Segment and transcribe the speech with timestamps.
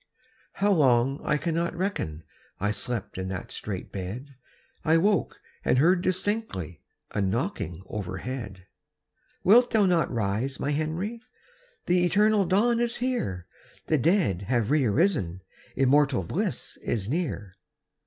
[0.53, 2.23] How long I cannot reckon,
[2.59, 4.33] I slept in that strait bed;
[4.83, 6.81] I woke and heard distinctly
[7.11, 8.65] A knocking overhead.
[9.43, 11.21] "Wilt thou not rise, my Henry?
[11.85, 13.45] The eternal dawn is here;
[13.85, 15.41] The dead have re arisen,
[15.75, 17.53] Immortal bliss is near."